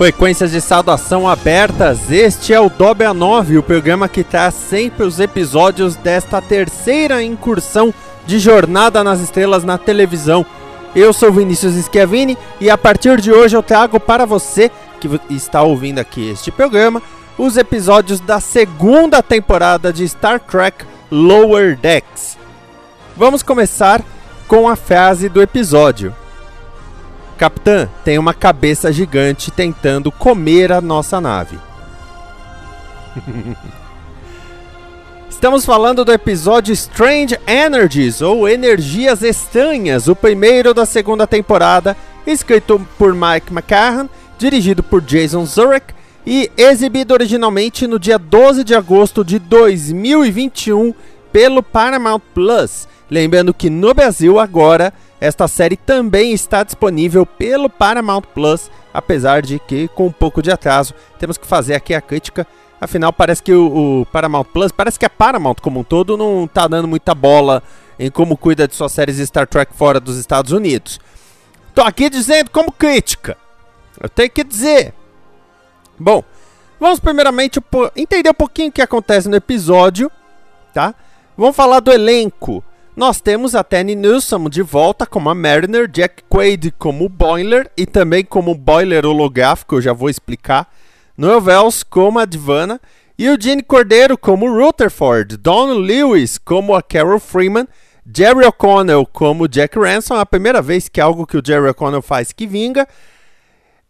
[0.00, 5.20] Frequências de saudação abertas, este é o Dobe A9, o programa que traz sempre os
[5.20, 7.92] episódios desta terceira incursão
[8.24, 10.46] de Jornada nas Estrelas na televisão.
[10.96, 15.60] Eu sou Vinícius Schiavini e a partir de hoje eu trago para você que está
[15.60, 17.02] ouvindo aqui este programa
[17.36, 22.38] os episódios da segunda temporada de Star Trek Lower Decks.
[23.14, 24.02] Vamos começar
[24.48, 26.14] com a frase do episódio.
[27.40, 31.58] Capitã, tem uma cabeça gigante tentando comer a nossa nave.
[35.30, 42.86] Estamos falando do episódio Strange Energies, ou Energias Estranhas, o primeiro da segunda temporada, escrito
[42.98, 44.06] por Mike McCarran,
[44.38, 45.94] dirigido por Jason Zurek
[46.26, 50.92] e exibido originalmente no dia 12 de agosto de 2021
[51.32, 52.86] pelo Paramount Plus.
[53.10, 59.58] Lembrando que no Brasil agora esta série também está disponível pelo Paramount Plus, apesar de
[59.58, 62.46] que com um pouco de atraso temos que fazer aqui a crítica.
[62.80, 66.44] Afinal, parece que o, o Paramount Plus, parece que a Paramount como um todo não
[66.46, 67.62] está dando muita bola
[67.98, 70.98] em como cuida de suas séries Star Trek fora dos Estados Unidos.
[71.74, 73.36] Tô aqui dizendo como crítica.
[74.00, 74.94] Eu tenho que dizer.
[75.98, 76.24] Bom,
[76.80, 77.60] vamos primeiramente
[77.94, 80.10] entender um pouquinho o que acontece no episódio,
[80.72, 80.94] tá?
[81.36, 82.64] Vamos falar do elenco.
[83.00, 87.86] Nós temos a Tanny Newsom de volta como a Mariner, Jack Quaid como Boiler e
[87.86, 90.70] também como Boiler holográfico, eu já vou explicar.
[91.16, 92.78] Noel Wells como a Divana
[93.18, 97.66] e o Gene Cordeiro como Rutherford, Don Lewis como a Carol Freeman,
[98.14, 102.32] Jerry O'Connell como Jack Ransom, a primeira vez que algo que o Jerry O'Connell faz
[102.32, 102.86] que vinga,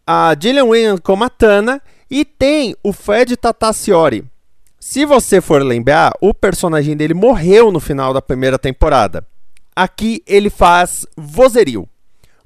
[0.07, 1.81] a Gillian Williams como a Tana.
[2.09, 4.30] E tem o Fred Tataciori
[4.83, 9.23] se você for lembrar, o personagem dele morreu no final da primeira temporada.
[9.75, 11.87] Aqui ele faz vozerio.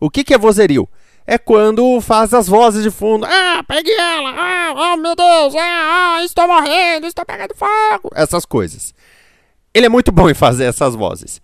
[0.01, 0.85] O que, que é vozerio?
[1.25, 3.25] É quando faz as vozes de fundo.
[3.25, 4.34] Ah, peguei ela!
[4.35, 5.56] Ah, oh meu Deus!
[5.56, 7.07] Ah, ah, estou morrendo!
[7.07, 8.12] Estou pegando fogo!
[8.13, 8.94] Essas coisas.
[9.74, 11.41] Ele é muito bom em fazer essas vozes.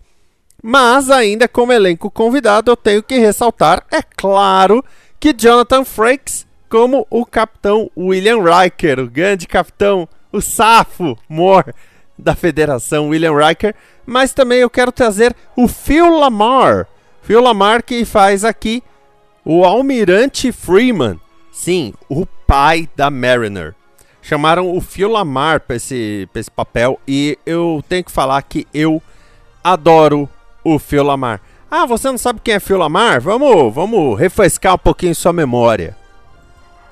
[0.62, 4.84] Mas, ainda como elenco convidado, eu tenho que ressaltar, é claro,
[5.18, 11.74] que Jonathan Frakes como o capitão William Riker, o grande capitão o safo mor
[12.18, 13.74] da federação, William Riker,
[14.06, 16.86] mas também eu quero trazer o Phil Lamar.
[17.22, 18.82] Phil Lamar que faz aqui
[19.44, 21.20] o Almirante Freeman.
[21.50, 23.74] Sim, o pai da Mariner.
[24.22, 29.02] Chamaram o Phil Lamar para esse, esse papel e eu tenho que falar que eu
[29.62, 30.28] adoro
[30.64, 31.40] o Phil Lamar.
[31.70, 33.20] Ah, você não sabe quem é Phil Lamar?
[33.20, 35.96] Vamos, vamos refrescar um pouquinho sua memória.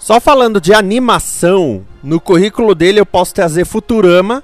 [0.00, 4.42] Só falando de animação, no currículo dele eu posso trazer Futurama,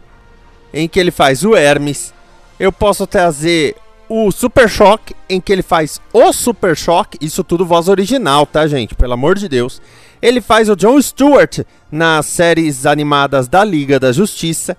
[0.72, 2.12] em que ele faz o Hermes.
[2.60, 3.74] Eu posso trazer
[4.06, 7.16] o Super Shock, em que ele faz o Super Shock.
[7.22, 8.94] Isso tudo voz original, tá, gente?
[8.94, 9.80] Pelo amor de Deus.
[10.20, 14.76] Ele faz o John Stewart nas séries animadas da Liga da Justiça.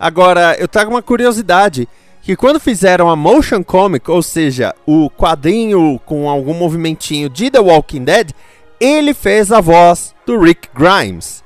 [0.00, 1.86] Agora, eu trago uma curiosidade.
[2.22, 7.60] Que quando fizeram a motion comic, ou seja, o quadrinho com algum movimentinho de The
[7.60, 8.32] Walking Dead,
[8.80, 11.44] ele fez a voz do Rick Grimes.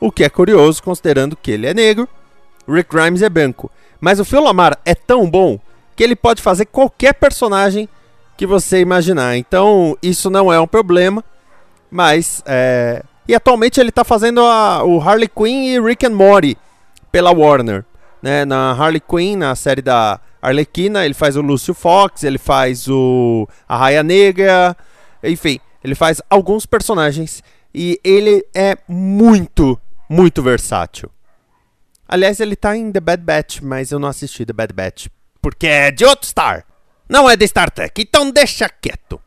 [0.00, 2.08] O que é curioso, considerando que ele é negro,
[2.68, 3.70] Rick Grimes é branco.
[4.00, 5.58] Mas o Phil Lamar é tão bom
[5.96, 7.88] que ele pode fazer qualquer personagem
[8.36, 9.36] que você imaginar.
[9.36, 11.24] Então, isso não é um problema.
[11.90, 13.02] Mas, é...
[13.26, 14.84] E atualmente ele está fazendo a...
[14.84, 16.56] o Harley Quinn e Rick and Morty
[17.10, 17.84] pela Warner.
[18.22, 18.44] Né?
[18.44, 23.48] Na Harley Quinn, na série da Arlequina, ele faz o Lúcio Fox, ele faz o
[23.68, 24.76] a Raia Negra,
[25.22, 25.60] enfim.
[25.82, 27.42] Ele faz alguns personagens
[27.74, 29.78] e ele é muito,
[30.08, 31.10] muito versátil.
[32.08, 35.08] Aliás, ele tá em The Bad Batch, mas eu não assisti The Bad Batch.
[35.42, 36.64] Porque é de outro Star.
[37.08, 39.20] Não é de Star Trek, então deixa quieto.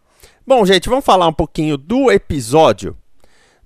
[0.45, 2.97] Bom, gente, vamos falar um pouquinho do episódio.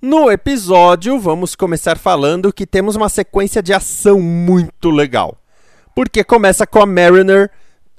[0.00, 5.36] No episódio, vamos começar falando que temos uma sequência de ação muito legal.
[5.94, 7.50] Porque começa com a Mariner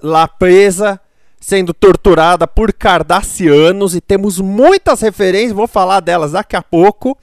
[0.02, 1.02] lá presa
[1.40, 7.18] sendo torturada por cardassianos e temos muitas referências, vou falar delas daqui a pouco.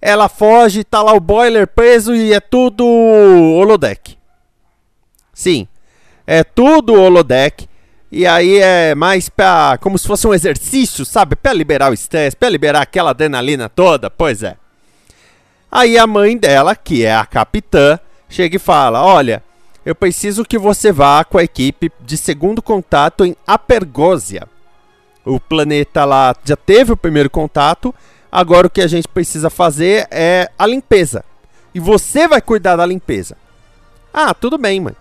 [0.00, 4.16] Ela foge, tá lá o boiler preso e é tudo holodeck.
[5.34, 5.68] Sim,
[6.26, 7.68] é tudo holodeck.
[8.12, 9.78] E aí é mais pra.
[9.80, 11.36] como se fosse um exercício, sabe?
[11.36, 14.10] Pra liberar o estresse, pra liberar aquela adrenalina toda.
[14.10, 14.56] Pois é.
[15.70, 19.42] Aí a mãe dela, que é a capitã, chega e fala: Olha,
[19.84, 24.46] eu preciso que você vá com a equipe de segundo contato em Apergósia.
[25.24, 27.94] O planeta lá já teve o primeiro contato,
[28.30, 31.24] agora o que a gente precisa fazer é a limpeza.
[31.74, 33.36] E você vai cuidar da limpeza.
[34.12, 34.96] Ah, tudo bem, mãe.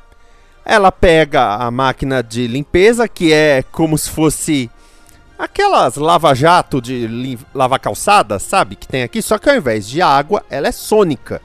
[0.64, 4.70] Ela pega a máquina de limpeza, que é como se fosse
[5.38, 8.76] aquelas lava-jato de lavar calçada, sabe?
[8.76, 11.42] Que tem aqui, só que ao invés de água, ela é sônica.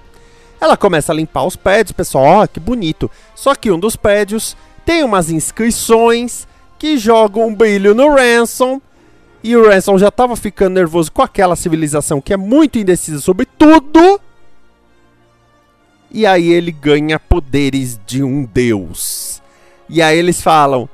[0.65, 3.11] Ela começa a limpar os prédios, pessoal, ó, oh, que bonito.
[3.35, 8.81] Só que um dos prédios tem umas inscrições que jogam um brilho no Ransom.
[9.43, 13.45] E o Ransom já estava ficando nervoso com aquela civilização que é muito indecisa sobre
[13.45, 14.19] tudo.
[16.11, 19.43] E aí ele ganha poderes de um deus.
[19.87, 20.89] E aí eles falam: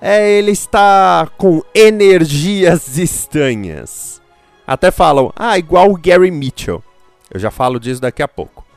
[0.00, 4.22] é, ele está com energias estranhas.
[4.64, 6.84] Até falam: ah, igual o Gary Mitchell.
[7.28, 8.67] Eu já falo disso daqui a pouco.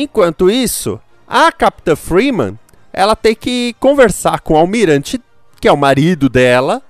[0.00, 2.56] Enquanto isso, a Capitã Freeman,
[2.92, 5.20] ela tem que conversar com o almirante,
[5.60, 6.80] que é o marido dela,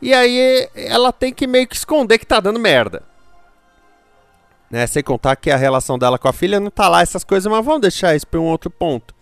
[0.00, 3.04] e aí ela tem que meio que esconder que tá dando merda.
[4.68, 4.84] Né?
[4.88, 7.64] Sem contar que a relação dela com a filha não tá lá essas coisas, mas
[7.64, 9.14] vamos deixar isso para um outro ponto.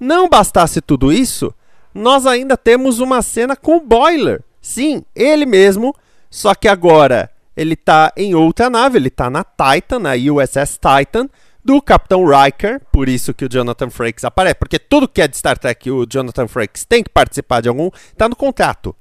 [0.00, 1.52] Não bastasse tudo isso,
[1.92, 4.42] nós ainda temos uma cena com o Boiler.
[4.62, 5.94] Sim, ele mesmo,
[6.30, 11.28] só que agora ele tá em outra nave, ele tá na Titan, na USS Titan,
[11.64, 15.36] do Capitão Riker, por isso que o Jonathan Frakes aparece, porque tudo que é de
[15.36, 18.96] Star Trek o Jonathan Frakes tem que participar de algum, tá no contrato.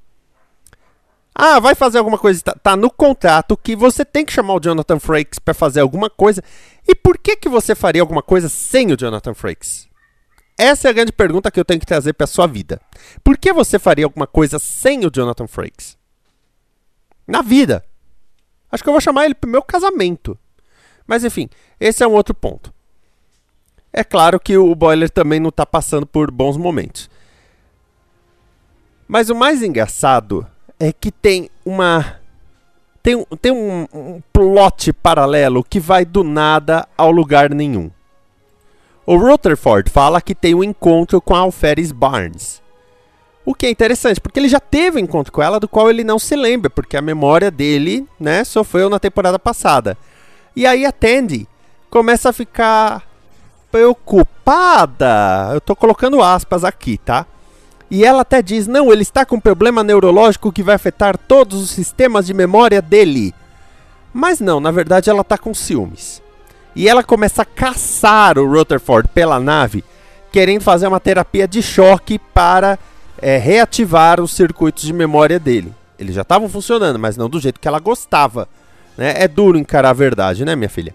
[1.41, 2.41] Ah, vai fazer alguma coisa.
[2.41, 6.09] Tá, tá no contrato que você tem que chamar o Jonathan Frakes para fazer alguma
[6.09, 6.43] coisa.
[6.85, 9.87] E por que, que você faria alguma coisa sem o Jonathan Frakes?
[10.57, 12.81] Essa é a grande pergunta que eu tenho que trazer para sua vida.
[13.23, 15.97] Por que você faria alguma coisa sem o Jonathan Frakes?
[17.25, 17.85] Na vida.
[18.69, 20.37] Acho que eu vou chamar ele pro meu casamento.
[21.09, 22.71] Mas enfim, esse é um outro ponto.
[23.91, 27.09] É claro que o Boiler também não está passando por bons momentos.
[29.07, 30.45] Mas o mais engraçado
[30.79, 32.19] é que tem uma.
[33.01, 37.89] Tem, tem um, um plot paralelo que vai do nada ao lugar nenhum.
[39.03, 42.61] O Rutherford fala que tem um encontro com a Alferes Barnes.
[43.43, 46.03] O que é interessante, porque ele já teve um encontro com ela do qual ele
[46.03, 49.97] não se lembra, porque a memória dele, né, sofreu na temporada passada.
[50.59, 51.47] E aí a Tandy
[51.89, 53.01] começa a ficar
[53.71, 55.51] preocupada.
[55.53, 57.25] Eu tô colocando aspas aqui, tá?
[57.89, 61.63] E ela até diz: não, ele está com um problema neurológico que vai afetar todos
[61.63, 63.33] os sistemas de memória dele.
[64.13, 66.21] Mas não, na verdade ela está com ciúmes.
[66.75, 69.81] E ela começa a caçar o Rutherford pela nave,
[70.29, 72.77] querendo fazer uma terapia de choque para
[73.21, 75.73] é, reativar os circuitos de memória dele.
[75.97, 78.45] Eles já estavam funcionando, mas não do jeito que ela gostava.
[78.99, 79.13] Né?
[79.15, 80.93] É duro encarar a verdade, né, minha filha?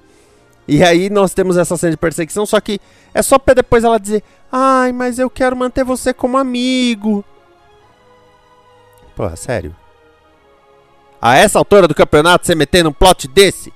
[0.68, 2.78] E aí nós temos essa cena de perseguição, só que
[3.14, 4.22] é só pra depois ela dizer:
[4.52, 7.24] Ai, mas eu quero manter você como amigo.
[9.16, 9.74] Porra, sério?
[11.20, 13.72] A essa altura do campeonato você meter num plot desse?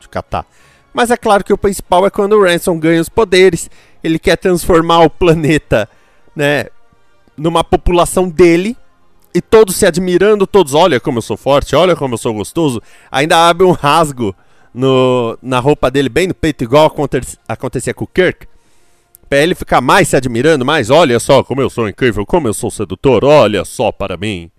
[0.00, 0.44] De catar.
[0.92, 3.70] Mas é claro que o principal é quando o Ransom ganha os poderes.
[4.02, 5.88] Ele quer transformar o planeta,
[6.34, 6.66] né,
[7.36, 8.76] numa população dele.
[9.32, 12.82] E todos se admirando, todos, olha como eu sou forte, olha como eu sou gostoso.
[13.10, 14.34] Ainda abre um rasgo
[14.74, 16.92] no, na roupa dele, bem no peito, igual
[17.48, 18.46] acontecia com o Kirk.
[19.28, 22.54] Pra ele ficar mais se admirando, mais, olha só como eu sou incrível, como eu
[22.54, 24.50] sou sedutor, olha só para mim.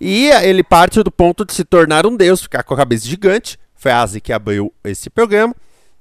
[0.00, 3.56] E ele parte do ponto de se tornar um deus, ficar com a cabeça gigante,
[3.76, 5.54] frase que abriu esse programa,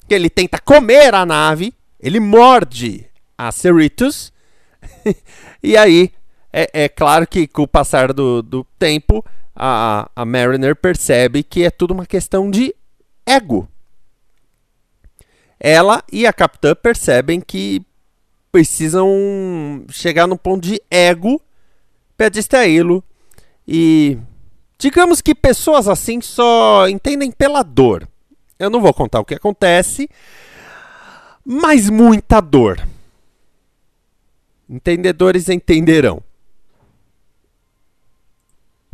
[0.07, 3.05] que ele tenta comer a nave, ele morde
[3.37, 4.33] a Cerritos,
[5.61, 6.11] e aí
[6.53, 11.63] é, é, claro que com o passar do, do tempo, a, a Mariner percebe que
[11.63, 12.75] é tudo uma questão de
[13.25, 13.67] ego.
[15.59, 17.81] Ela e a capitã percebem que
[18.51, 21.41] precisam chegar no ponto de ego
[22.15, 23.03] para distraí-lo.
[23.67, 24.19] E
[24.77, 28.07] digamos que pessoas assim só entendem pela dor.
[28.59, 30.07] Eu não vou contar o que acontece,
[31.43, 32.87] mas muita dor.
[34.69, 36.21] Entendedores entenderão.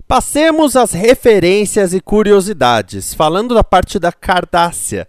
[0.09, 3.13] Passemos às referências e curiosidades.
[3.13, 5.07] Falando da parte da Cardassia.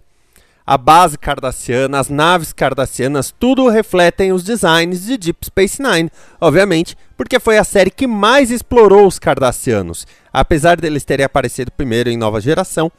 [0.66, 6.98] a base cardassiana, as naves cardassianas, tudo refletem os designs de Deep Space Nine, obviamente,
[7.16, 10.06] porque foi a série que mais explorou os cardassianos.
[10.30, 12.92] Apesar deles terem aparecido primeiro em nova geração,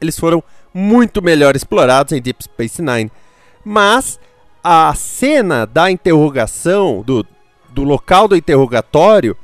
[0.00, 0.42] eles foram
[0.74, 3.12] muito melhor explorados em Deep Space Nine.
[3.64, 4.18] Mas
[4.62, 7.24] a cena da interrogação, do,
[7.70, 9.36] do local do interrogatório,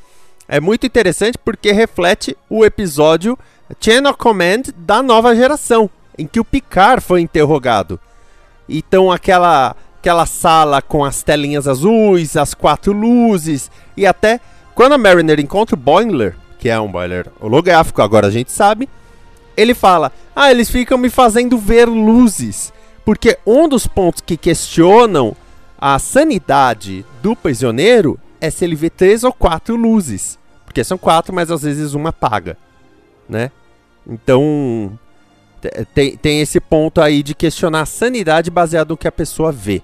[0.50, 3.38] é muito interessante porque reflete o episódio
[3.80, 5.88] Chain of Command da nova geração
[6.18, 8.00] em que o Picard foi interrogado.
[8.68, 14.40] Então aquela aquela sala com as telinhas azuis, as quatro luzes e até
[14.74, 18.88] quando a Mariner encontra o Boiler, que é um boiler holográfico, agora a gente sabe,
[19.56, 22.72] ele fala: "Ah, eles ficam me fazendo ver luzes",
[23.04, 25.36] porque um dos pontos que questionam
[25.80, 30.39] a sanidade do prisioneiro é se ele vê três ou quatro luzes,
[30.70, 32.56] porque são quatro, mas às vezes uma apaga,
[33.28, 33.50] né?
[34.06, 34.96] Então,
[35.92, 39.82] tem, tem esse ponto aí de questionar a sanidade baseado no que a pessoa vê.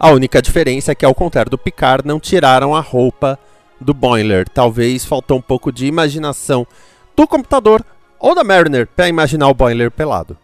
[0.00, 3.38] A única diferença é que, ao contrário do Picard, não tiraram a roupa
[3.78, 4.48] do Boiler.
[4.48, 6.66] Talvez faltou um pouco de imaginação
[7.14, 7.84] do computador
[8.18, 10.38] ou da Mariner para imaginar o Boiler pelado.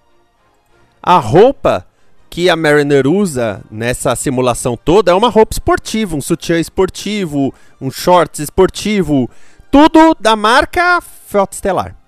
[1.03, 1.87] A roupa
[2.31, 7.91] que a Mariner usa nessa simulação toda é uma roupa esportiva, um sutiã esportivo, um
[7.91, 9.29] shorts esportivo,
[9.71, 11.99] tudo da marca Frota Estelar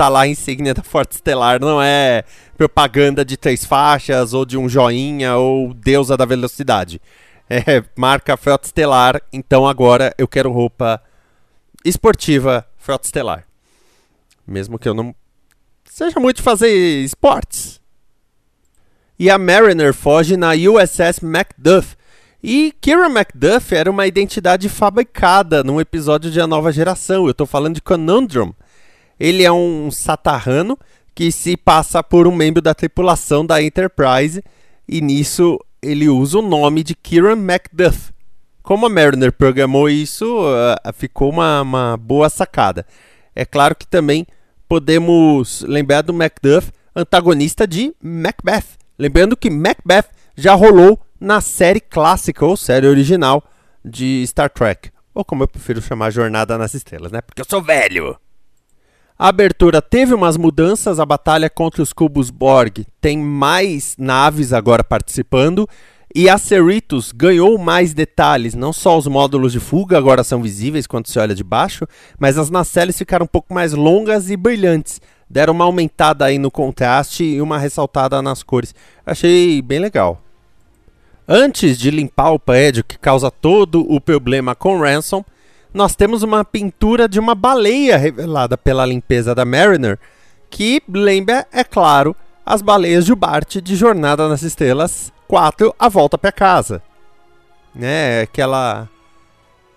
[0.00, 2.24] tá lá a insígnia da Forte Estelar, não é
[2.56, 7.02] propaganda de três faixas ou de um joinha ou deusa da velocidade.
[7.50, 11.02] É marca Frota Estelar, então agora eu quero roupa
[11.84, 13.44] esportiva Frota Estelar.
[14.46, 15.14] Mesmo que eu não
[15.84, 16.70] seja muito fazer
[17.04, 17.79] esportes.
[19.20, 21.94] E a Mariner foge na USS Macduff.
[22.42, 27.26] E Kira Macduff era uma identidade fabricada num episódio de A Nova Geração.
[27.26, 28.54] Eu estou falando de Conundrum.
[29.18, 30.78] Ele é um satarrano
[31.14, 34.42] que se passa por um membro da tripulação da Enterprise
[34.88, 38.14] e nisso ele usa o nome de Kieran Macduff.
[38.62, 42.86] Como a Mariner programou isso, uh, ficou uma, uma boa sacada.
[43.36, 44.26] É claro que também
[44.66, 48.79] podemos lembrar do Macduff, antagonista de Macbeth.
[49.00, 50.04] Lembrando que Macbeth
[50.36, 53.42] já rolou na série clássica ou série original
[53.82, 54.90] de Star Trek.
[55.14, 57.22] Ou como eu prefiro chamar Jornada nas Estrelas, né?
[57.22, 58.14] Porque eu sou velho!
[59.18, 64.84] A abertura teve umas mudanças, a batalha contra os cubos Borg tem mais naves agora
[64.84, 65.66] participando
[66.14, 70.86] e a Cerritos ganhou mais detalhes, não só os módulos de fuga agora são visíveis
[70.86, 71.86] quando se olha de baixo,
[72.18, 76.50] mas as nacelles ficaram um pouco mais longas e brilhantes, deram uma aumentada aí no
[76.50, 78.74] contraste e uma ressaltada nas cores.
[79.06, 80.20] Achei bem legal.
[81.26, 85.24] Antes de limpar o prédio que causa todo o problema com Ransom,
[85.72, 89.96] nós temos uma pintura de uma baleia revelada pela limpeza da Mariner,
[90.50, 96.18] que lembra, é claro, as baleias de Bart de Jornada nas Estrelas 4, A Volta
[96.18, 96.82] para Casa.
[97.72, 98.88] Né, aquela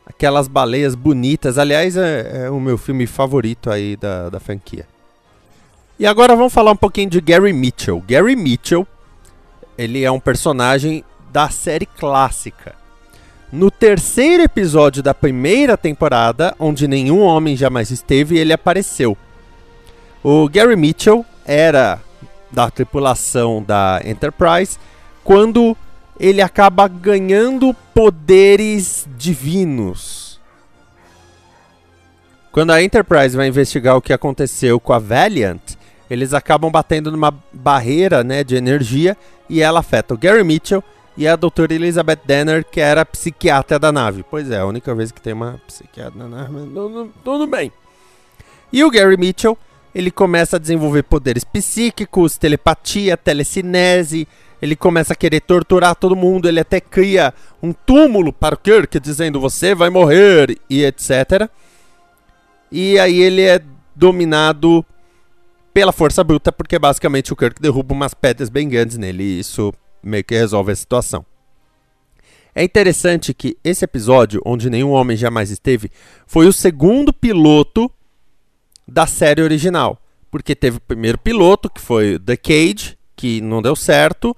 [0.04, 1.60] aquelas baleias bonitas.
[1.60, 4.88] Aliás, é, é, o meu filme favorito aí da, da franquia.
[6.04, 8.04] E agora vamos falar um pouquinho de Gary Mitchell.
[8.06, 8.86] Gary Mitchell,
[9.78, 12.76] ele é um personagem da série clássica.
[13.50, 19.18] No terceiro episódio da primeira temporada, onde nenhum homem jamais esteve, ele apareceu.
[20.22, 22.02] O Gary Mitchell era
[22.52, 24.78] da tripulação da Enterprise
[25.24, 25.74] quando
[26.20, 30.38] ele acaba ganhando poderes divinos.
[32.52, 35.62] Quando a Enterprise vai investigar o que aconteceu com a Valiant,
[36.14, 39.18] eles acabam batendo numa barreira né, de energia
[39.50, 40.84] e ela afeta o Gary Mitchell
[41.18, 44.24] e a doutora Elizabeth Danner, que era psiquiatra da nave.
[44.30, 47.72] Pois é, a única vez que tem uma psiquiatra na nave, tudo, tudo bem.
[48.72, 49.58] E o Gary Mitchell,
[49.94, 54.28] ele começa a desenvolver poderes psíquicos, telepatia, telecinese,
[54.62, 59.00] ele começa a querer torturar todo mundo, ele até cria um túmulo para o Kirk,
[59.00, 61.50] dizendo você vai morrer e etc.
[62.72, 63.62] E aí ele é
[63.96, 64.86] dominado
[65.74, 69.74] pela força bruta, porque basicamente o Kirk derruba umas pedras bem grandes nele, e isso
[70.04, 71.26] meio que resolve a situação.
[72.56, 75.90] É interessante que esse episódio, onde nenhum homem jamais esteve,
[76.28, 77.90] foi o segundo piloto
[78.88, 80.00] da série original.
[80.30, 84.36] Porque teve o primeiro piloto, que foi The Cage, que não deu certo.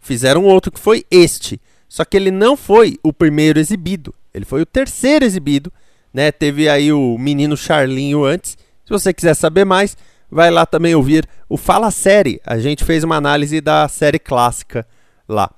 [0.00, 1.60] Fizeram outro, que foi este.
[1.88, 4.12] Só que ele não foi o primeiro exibido.
[4.34, 5.72] Ele foi o terceiro exibido.
[6.12, 6.32] Né?
[6.32, 8.56] Teve aí o menino Charlinho antes.
[8.84, 9.96] Se você quiser saber mais,
[10.32, 12.40] vai lá também ouvir o Fala Série.
[12.46, 14.86] A gente fez uma análise da série clássica
[15.28, 15.50] lá.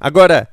[0.00, 0.48] Agora,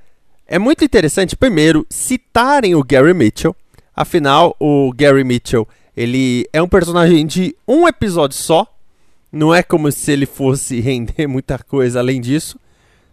[0.45, 3.55] é muito interessante, primeiro, citarem o Gary Mitchell.
[3.95, 5.65] Afinal, o Gary Mitchell
[5.95, 8.67] ele é um personagem de um episódio só.
[9.31, 12.59] Não é como se ele fosse render muita coisa além disso,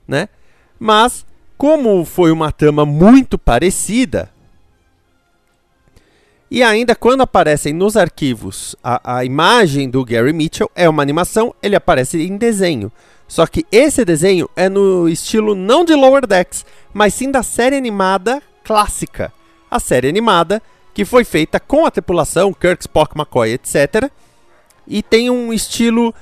[0.07, 0.29] né?
[0.81, 1.25] Mas,
[1.57, 4.31] como foi uma trama muito parecida,
[6.51, 11.55] e ainda quando aparecem nos arquivos a, a imagem do Gary Mitchell, é uma animação,
[11.63, 12.91] ele aparece em desenho.
[13.29, 17.77] Só que esse desenho é no estilo não de Lower Decks, mas sim da série
[17.77, 19.33] animada clássica.
[19.71, 20.61] A série animada
[20.93, 24.11] que foi feita com a tripulação, Kirk, Spock, McCoy, etc.
[24.89, 26.13] E tem um estilo,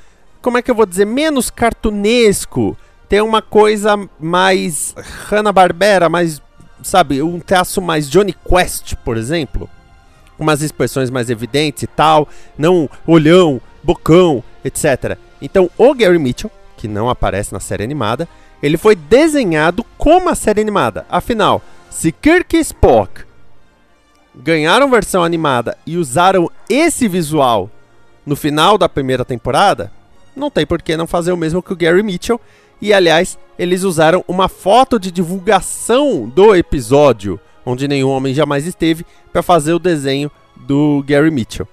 [0.43, 2.77] como é que eu vou dizer, menos cartunesco.
[3.09, 4.95] Tem uma coisa mais
[5.31, 6.43] Hanna-Barbera, mais,
[6.83, 9.71] sabe, um traço mais Johnny Quest, por exemplo.
[10.38, 15.18] Umas expressões mais evidentes e tal, não olhão, bocão, etc.
[15.40, 18.28] Então, o Gary Mitchell, que não aparece na série animada,
[18.62, 21.07] ele foi desenhado como a série animada.
[21.09, 23.25] Afinal, se Kirk e Spock
[24.35, 27.71] ganharam versão animada e usaram esse visual
[28.25, 29.90] no final da primeira temporada,
[30.37, 32.40] não tem por que não fazer o mesmo que o Gary Mitchell.
[32.80, 39.05] E aliás, eles usaram uma foto de divulgação do episódio, onde nenhum homem jamais esteve,
[39.31, 41.69] para fazer o desenho do Gary Mitchell.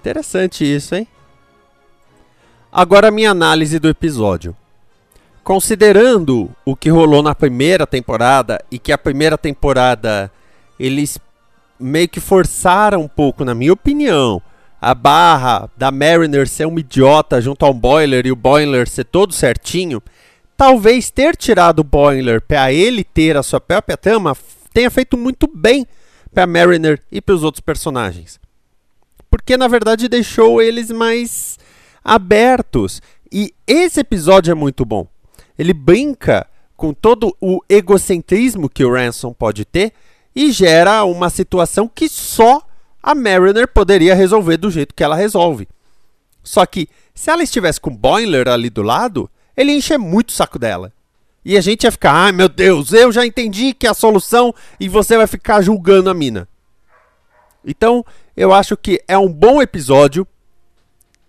[0.00, 1.06] Interessante isso, hein?
[2.72, 4.56] Agora minha análise do episódio.
[5.44, 10.32] Considerando o que rolou na primeira temporada e que a primeira temporada
[10.80, 11.18] eles
[11.78, 14.40] meio que forçaram um pouco, na minha opinião,
[14.80, 19.34] a barra da Mariner ser um idiota junto ao Boiler e o Boiler ser todo
[19.34, 20.02] certinho,
[20.56, 24.34] talvez ter tirado o Boiler para ele ter a sua própria trama
[24.76, 25.86] tenha feito muito bem
[26.34, 28.38] para Mariner e para os outros personagens.
[29.30, 31.58] Porque na verdade deixou eles mais
[32.04, 33.00] abertos.
[33.32, 35.08] E esse episódio é muito bom.
[35.58, 39.94] Ele brinca com todo o egocentrismo que o Ransom pode ter
[40.34, 42.60] e gera uma situação que só
[43.02, 45.66] a Mariner poderia resolver do jeito que ela resolve.
[46.42, 50.32] Só que, se ela estivesse com o Boiler ali do lado, ele enche muito o
[50.34, 50.92] saco dela.
[51.48, 54.52] E a gente ia ficar, ai meu Deus, eu já entendi que é a solução
[54.80, 56.48] e você vai ficar julgando a mina.
[57.64, 58.04] Então,
[58.36, 60.26] eu acho que é um bom episódio.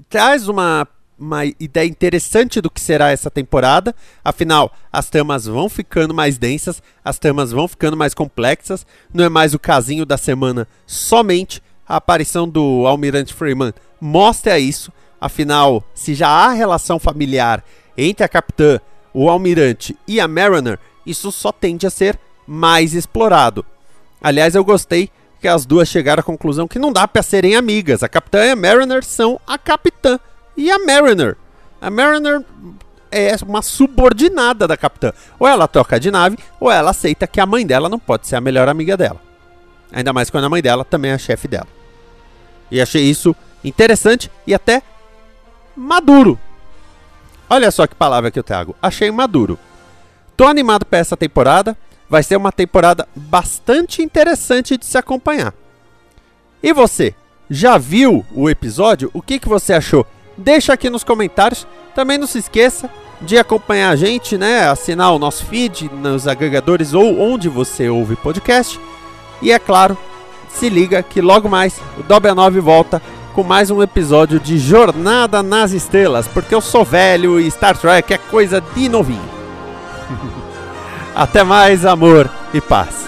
[0.10, 0.88] Traz uma
[1.20, 3.94] uma ideia interessante do que será essa temporada.
[4.26, 8.88] Afinal, as tramas vão ficando mais densas, as tramas vão ficando mais complexas.
[9.14, 11.62] Não é mais o casinho da semana somente.
[11.88, 14.92] A aparição do Almirante Freeman mostra isso.
[15.22, 17.64] Afinal, se já há relação familiar
[17.96, 18.80] entre a capitã,
[19.20, 23.66] o almirante e a Mariner, isso só tende a ser mais explorado.
[24.22, 25.10] Aliás, eu gostei
[25.42, 28.04] que as duas chegaram à conclusão que não dá para serem amigas.
[28.04, 30.20] A capitã e a Mariner são a capitã
[30.56, 31.36] e a Mariner.
[31.82, 32.44] A Mariner
[33.12, 35.12] é uma subordinada da capitã.
[35.40, 38.36] Ou ela troca de nave, ou ela aceita que a mãe dela não pode ser
[38.36, 39.20] a melhor amiga dela.
[39.92, 41.68] Ainda mais quando a mãe dela também é chefe dela.
[42.70, 44.84] E achei isso interessante e até
[45.76, 46.40] maduro.
[47.50, 48.76] Olha só que palavra que eu trago.
[48.82, 49.58] Achei maduro.
[50.36, 51.78] Tô animado para essa temporada.
[52.10, 55.54] Vai ser uma temporada bastante interessante de se acompanhar.
[56.62, 57.14] E você,
[57.50, 59.10] já viu o episódio?
[59.14, 60.06] O que, que você achou?
[60.38, 61.68] Deixa aqui nos comentários.
[61.96, 62.90] Também não se esqueça
[63.22, 64.70] de acompanhar a gente, né?
[64.70, 68.80] Assinar o nosso feed nos agregadores ou onde você ouve podcast.
[69.42, 69.98] E é claro,
[70.50, 73.02] se liga que logo mais o Dobra 9 volta
[73.38, 78.12] com mais um episódio de Jornada nas Estrelas, porque eu sou velho e Star Trek
[78.12, 79.22] é coisa de novinho.
[81.14, 83.06] Até mais, amor e paz.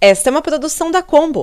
[0.00, 1.42] Esta é uma produção da Combo.